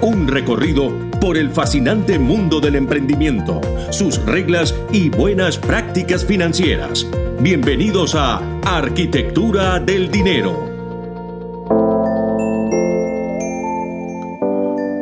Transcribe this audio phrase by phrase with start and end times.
[0.00, 3.60] Un recorrido por el fascinante mundo del emprendimiento,
[3.90, 7.04] sus reglas y buenas prácticas financieras.
[7.40, 10.52] Bienvenidos a Arquitectura del Dinero.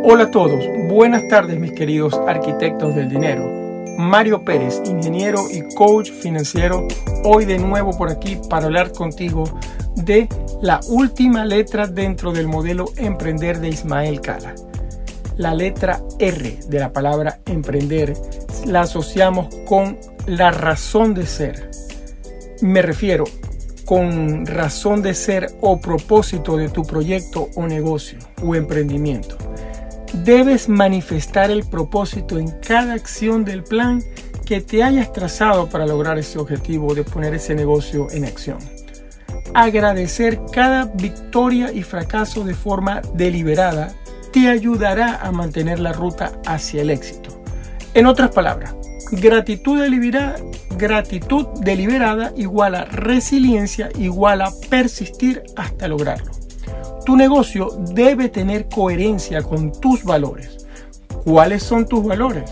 [0.03, 3.45] Hola a todos, buenas tardes mis queridos arquitectos del dinero.
[3.99, 6.89] Mario Pérez, ingeniero y coach financiero,
[7.23, 9.45] hoy de nuevo por aquí para hablar contigo
[9.95, 10.27] de
[10.63, 14.55] la última letra dentro del modelo Emprender de Ismael Cala
[15.37, 18.15] la letra R de la palabra emprender
[18.67, 21.71] la asociamos con la razón de ser.
[22.63, 23.25] Me refiero
[23.85, 29.37] con razón de ser o propósito de tu proyecto o negocio o emprendimiento.
[30.13, 34.03] Debes manifestar el propósito en cada acción del plan
[34.45, 38.59] que te hayas trazado para lograr ese objetivo de poner ese negocio en acción.
[39.55, 43.93] Agradecer cada victoria y fracaso de forma deliberada
[44.37, 47.43] te ayudará a mantener la ruta hacia el éxito.
[47.95, 48.75] En otras palabras,
[49.13, 50.37] gratitud deliberada,
[50.77, 56.33] gratitud deliberada igual a resiliencia igual a persistir hasta lograrlo.
[57.07, 60.67] Tu negocio debe tener coherencia con tus valores.
[61.25, 62.51] ¿Cuáles son tus valores?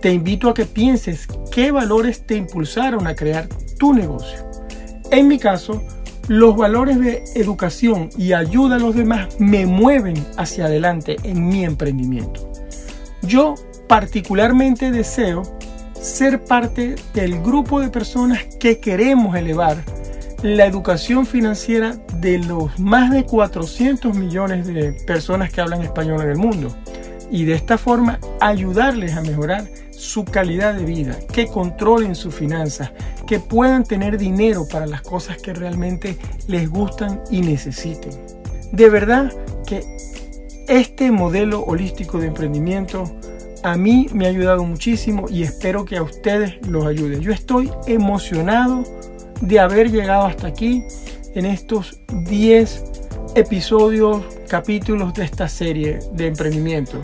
[0.00, 4.50] Te invito a que pienses qué valores te impulsaron a crear tu negocio.
[5.10, 5.82] En mi caso,
[6.28, 11.64] los valores de educación y ayuda a los demás me mueven hacia adelante en mi
[11.64, 12.50] emprendimiento.
[13.22, 13.54] Yo
[13.88, 15.42] particularmente deseo
[16.00, 19.84] ser parte del grupo de personas que queremos elevar
[20.42, 26.30] la educación financiera de los más de 400 millones de personas que hablan español en
[26.30, 26.74] el mundo
[27.30, 32.90] y de esta forma ayudarles a mejorar su calidad de vida, que controlen sus finanzas,
[33.30, 36.18] que puedan tener dinero para las cosas que realmente
[36.48, 38.10] les gustan y necesiten.
[38.72, 39.32] De verdad
[39.64, 39.84] que
[40.66, 43.04] este modelo holístico de emprendimiento
[43.62, 47.20] a mí me ha ayudado muchísimo y espero que a ustedes los ayude.
[47.20, 48.82] Yo estoy emocionado
[49.40, 50.82] de haber llegado hasta aquí
[51.36, 52.84] en estos 10
[53.36, 57.00] episodios, capítulos de esta serie de emprendimiento,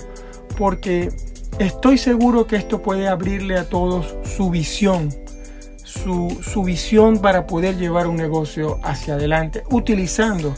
[0.59, 1.13] porque
[1.59, 5.09] Estoy seguro que esto puede abrirle a todos su visión,
[5.87, 10.53] su, su, visión para poder llevar un negocio hacia adelante utilizando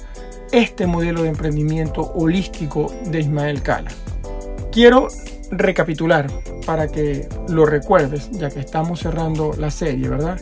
[0.53, 3.91] este modelo de emprendimiento holístico de Ismael Cala.
[4.73, 5.09] Quiero
[5.51, 6.27] recapitular
[6.65, 10.41] para que lo recuerdes, ya que estamos cerrando la serie, ¿verdad?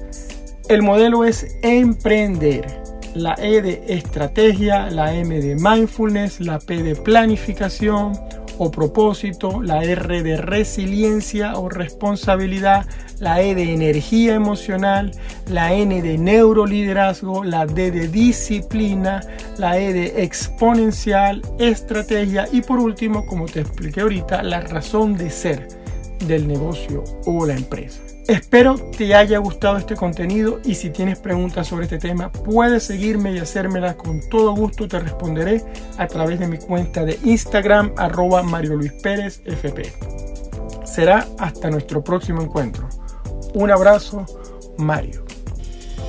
[0.69, 2.83] El modelo es emprender.
[3.15, 8.13] La E de estrategia, la M de mindfulness, la P de planificación,
[8.59, 12.87] o propósito, la R de resiliencia o responsabilidad,
[13.19, 15.13] la E de energía emocional,
[15.49, 19.21] la N de neuroliderazgo, la D de disciplina,
[19.59, 25.31] la E de exponencial, estrategia y por último, como te expliqué ahorita, la razón de
[25.31, 25.69] ser
[26.27, 28.01] del negocio o la empresa.
[28.29, 33.33] Espero te haya gustado este contenido y si tienes preguntas sobre este tema puedes seguirme
[33.33, 34.89] y hacérmelas con todo gusto.
[34.89, 35.63] Te responderé
[35.97, 39.93] a través de mi cuenta de Instagram arroba Mario Luis Pérez FP.
[40.85, 42.89] Será hasta nuestro próximo encuentro.
[43.55, 44.27] Un abrazo,
[44.77, 45.25] Mario.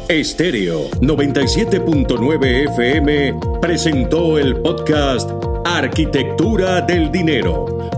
[0.07, 5.29] Estéreo 97.9 FM presentó el podcast
[5.66, 7.97] Arquitectura del Dinero